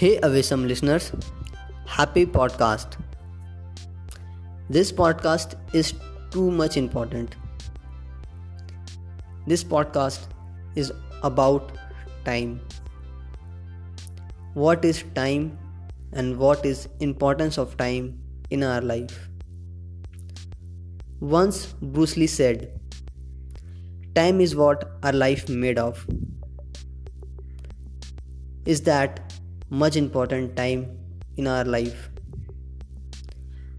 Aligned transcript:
Hey, 0.00 0.20
Avisam 0.20 0.64
listeners, 0.68 1.10
happy 1.84 2.24
podcast. 2.24 2.92
This 4.70 4.92
podcast 4.92 5.56
is 5.74 5.92
too 6.30 6.52
much 6.52 6.76
important. 6.76 7.34
This 9.48 9.64
podcast 9.64 10.28
is 10.76 10.92
about 11.24 11.72
time. 12.24 12.60
What 14.54 14.84
is 14.84 15.02
time 15.16 15.58
and 16.12 16.38
what 16.38 16.64
is 16.64 16.88
importance 17.00 17.58
of 17.58 17.76
time 17.76 18.20
in 18.50 18.62
our 18.62 18.80
life? 18.80 19.28
Once 21.18 21.74
Bruce 21.82 22.16
Lee 22.16 22.28
said, 22.28 22.70
time 24.14 24.40
is 24.40 24.54
what 24.54 24.92
our 25.02 25.12
life 25.12 25.48
made 25.48 25.76
of 25.76 26.06
is 28.64 28.82
that 28.82 29.32
much 29.70 29.96
important 29.96 30.56
time 30.56 30.86
in 31.36 31.46
our 31.46 31.64
life. 31.64 32.08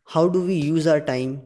How 0.06 0.28
do 0.28 0.42
we 0.46 0.54
use 0.54 0.88
our 0.88 1.00
time? 1.00 1.42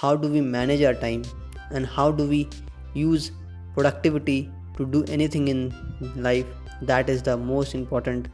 How 0.00 0.16
do 0.16 0.28
we 0.28 0.40
manage 0.40 0.82
our 0.82 0.94
time? 0.94 1.22
And 1.70 1.86
how 1.86 2.10
do 2.10 2.28
we 2.28 2.48
use 2.94 3.32
productivity 3.74 4.50
to 4.76 4.86
do 4.86 5.04
anything 5.08 5.48
in 5.48 5.72
life 6.16 6.46
that 6.82 7.08
is 7.08 7.22
the 7.22 7.36
most 7.36 7.74
important 7.74 8.28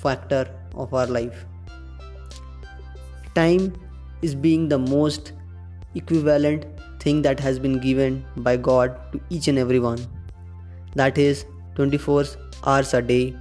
factor 0.00 0.48
of 0.74 0.92
our 0.92 1.06
life? 1.06 1.44
Time 3.34 3.72
is 4.22 4.34
being 4.34 4.68
the 4.68 4.78
most 4.78 5.32
equivalent 5.94 6.66
thing 7.00 7.22
that 7.22 7.38
has 7.40 7.58
been 7.58 7.78
given 7.78 8.24
by 8.38 8.56
god 8.56 8.98
to 9.12 9.20
each 9.30 9.48
and 9.48 9.58
everyone 9.58 9.98
that 10.94 11.18
is 11.18 11.44
24 11.74 12.24
hours 12.64 12.94
a 12.94 13.02
day 13.02 13.34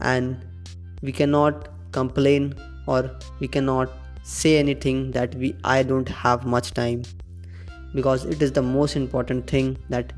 and 0.00 0.44
we 1.02 1.12
cannot 1.12 1.68
complain 1.92 2.54
or 2.86 3.10
we 3.40 3.48
cannot 3.48 3.90
say 4.22 4.58
anything 4.58 5.10
that 5.12 5.34
we 5.34 5.54
I 5.64 5.82
don't 5.82 6.08
have 6.08 6.46
much 6.46 6.72
time 6.72 7.02
because 7.94 8.24
it 8.24 8.42
is 8.42 8.52
the 8.52 8.62
most 8.62 8.96
important 8.96 9.46
thing 9.46 9.76
that 9.88 10.12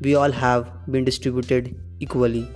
we 0.00 0.14
all 0.14 0.30
have 0.30 0.70
been 0.90 1.04
distributed 1.04 1.74
equally. 2.00 2.48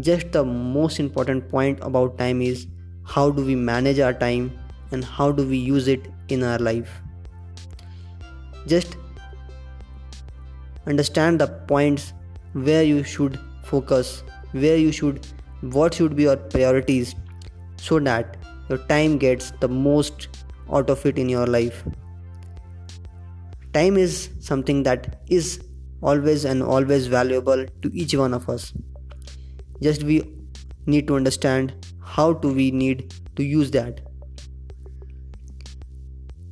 Just 0.00 0.32
the 0.32 0.44
most 0.44 1.00
important 1.00 1.48
point 1.48 1.78
about 1.82 2.16
time 2.18 2.40
is 2.40 2.66
how 3.04 3.30
do 3.30 3.44
we 3.44 3.56
manage 3.56 3.98
our 3.98 4.12
time 4.12 4.56
and 4.92 5.04
how 5.04 5.32
do 5.32 5.46
we 5.46 5.56
use 5.56 5.88
it 5.88 6.06
in 6.28 6.42
our 6.44 6.58
life. 6.58 6.90
Just 8.66 8.96
understand 10.86 11.40
the 11.40 11.48
points 11.48 12.12
where 12.52 12.82
you 12.82 13.02
should 13.02 13.38
focus 13.64 14.22
where 14.52 14.76
you 14.76 14.92
should 14.92 15.26
what 15.60 15.94
should 15.94 16.16
be 16.16 16.24
your 16.24 16.36
priorities 16.36 17.14
so 17.76 17.98
that 18.00 18.36
your 18.68 18.78
time 18.92 19.18
gets 19.18 19.50
the 19.60 19.68
most 19.68 20.28
out 20.72 20.88
of 20.90 21.04
it 21.04 21.18
in 21.18 21.28
your 21.28 21.46
life. 21.46 21.84
Time 23.72 23.96
is 23.96 24.30
something 24.40 24.82
that 24.84 25.20
is 25.28 25.60
always 26.02 26.44
and 26.44 26.62
always 26.62 27.06
valuable 27.06 27.66
to 27.82 27.90
each 27.92 28.14
one 28.14 28.34
of 28.34 28.48
us. 28.48 28.72
Just 29.82 30.02
we 30.02 30.22
need 30.86 31.06
to 31.08 31.16
understand 31.16 31.86
how 32.02 32.32
do 32.32 32.52
we 32.52 32.70
need 32.70 33.14
to 33.36 33.44
use 33.44 33.70
that. 33.72 34.00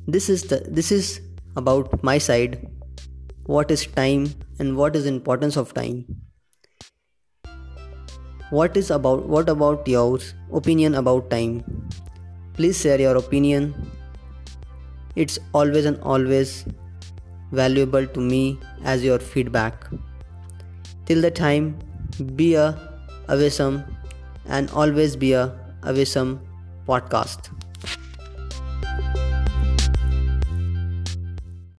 This 0.07 0.29
is 0.29 0.43
the 0.43 0.59
this 0.67 0.91
is 0.91 1.21
about 1.55 2.03
my 2.03 2.17
side. 2.17 2.67
What 3.45 3.71
is 3.71 3.85
time 3.85 4.27
and 4.59 4.77
what 4.77 4.95
is 4.95 5.05
importance 5.05 5.57
of 5.57 5.73
time 5.73 6.05
what 8.49 8.75
is 8.75 8.89
about 8.89 9.27
what 9.27 9.49
about 9.49 9.87
your 9.87 10.19
opinion 10.51 10.95
about 10.95 11.29
time? 11.29 11.63
Please 12.53 12.81
share 12.81 12.99
your 12.99 13.15
opinion. 13.15 13.73
It's 15.15 15.37
always 15.53 15.85
and 15.85 15.99
always 16.01 16.65
valuable 17.51 18.05
to 18.07 18.19
me 18.19 18.59
as 18.83 19.03
your 19.03 19.19
feedback. 19.19 19.85
Till 21.05 21.21
the 21.21 21.31
time 21.31 21.77
be 22.35 22.55
a 22.55 22.67
avisam 23.27 23.83
and 24.45 24.69
always 24.71 25.15
be 25.15 25.33
a 25.33 25.55
avisam 25.83 26.39
podcast 26.87 27.51